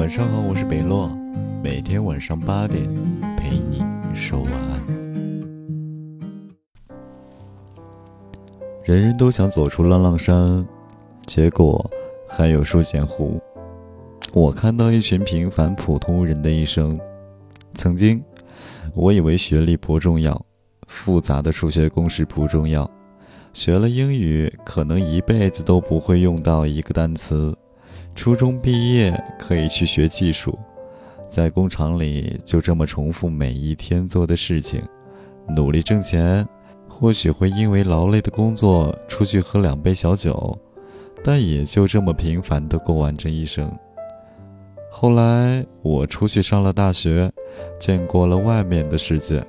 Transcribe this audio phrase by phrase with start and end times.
[0.00, 1.14] 晚上好，我是北洛，
[1.62, 2.88] 每天晚上八点
[3.36, 3.82] 陪你
[4.14, 4.80] 说晚安。
[8.82, 10.66] 人人都想走出浪浪山，
[11.26, 11.90] 结果
[12.26, 13.38] 还有书简湖。
[14.32, 16.98] 我看到一群平凡普通人的一生。
[17.74, 18.24] 曾经，
[18.94, 20.46] 我以为学历不重要，
[20.88, 22.90] 复杂的数学公式不重要，
[23.52, 27.54] 学了英语可能一辈子都不会用到一个单词。
[28.14, 30.58] 初中毕业可以去学技术，
[31.28, 34.82] 在工厂里就这么重复每一天做的事情，
[35.48, 36.46] 努力挣钱。
[36.92, 40.58] 或许会因为劳累的工作出去喝两杯小酒，
[41.24, 43.72] 但也就这么平凡的过完这一生。
[44.90, 47.32] 后来我出去上了大学，
[47.78, 49.42] 见过了外面的世界，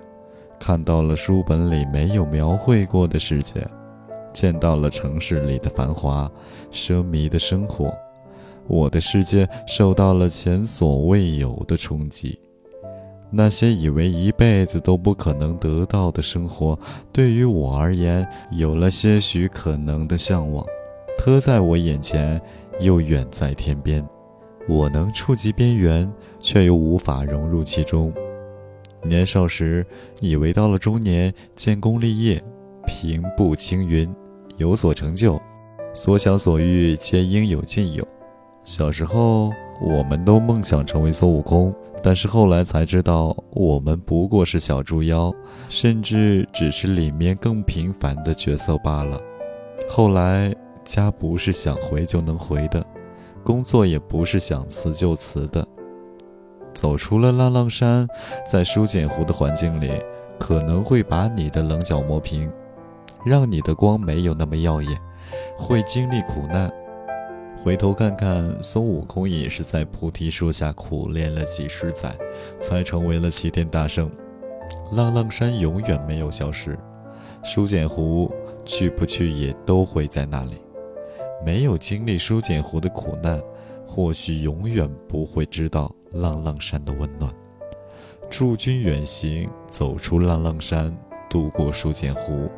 [0.60, 3.68] 看到了书本里没有描绘过的世界，
[4.32, 6.32] 见到了城市里的繁华、
[6.72, 7.92] 奢靡的生活。
[8.72, 12.40] 我的世界受到了前所未有的冲击，
[13.30, 16.80] 那些以为一辈子都不可能得到的生活，
[17.12, 20.66] 对于我而言有了些许可能的向往，
[21.18, 22.42] 特在我眼前，
[22.80, 24.02] 又远在天边。
[24.70, 28.14] 我能触及边缘，却又无法融入其中。
[29.04, 29.86] 年少时
[30.22, 32.42] 以为到了中年，建功立业，
[32.88, 34.10] 平步青云，
[34.56, 35.38] 有所成就，
[35.94, 38.08] 所想所欲皆应有尽有。
[38.64, 41.74] 小时候，我们都梦想成为孙悟空，
[42.04, 45.34] 但是后来才知道，我们不过是小猪妖，
[45.68, 49.20] 甚至只是里面更平凡的角色罢了。
[49.90, 52.86] 后来，家不是想回就能回的，
[53.44, 55.68] 工作也不是想辞就辞的。
[56.74, 58.08] 走出了浪浪山，
[58.48, 59.92] 在书简湖的环境里，
[60.40, 62.50] 可能会把你的棱角磨平，
[63.26, 64.98] 让你的光没有那么耀眼，
[65.58, 66.72] 会经历苦难。
[67.64, 72.12] 回头看看，孙悟空也是在菩提树下苦练了几十载，
[72.60, 74.10] 才成为了齐天大圣。
[74.94, 76.76] 浪浪山永远没有消失，
[77.44, 78.32] 书简湖
[78.66, 80.60] 去不去也都会在那里。
[81.46, 83.40] 没有经历书简湖的苦难，
[83.88, 87.32] 或许永远不会知道浪浪山的温暖。
[88.28, 90.92] 祝君远行，走出浪浪山，
[91.30, 92.50] 渡过书简湖，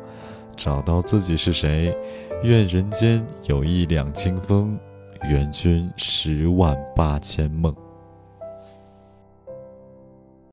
[0.56, 1.94] 找到自己是谁。
[2.42, 4.78] 愿人间有一两清风。
[5.22, 7.83] 援军十万八千梦。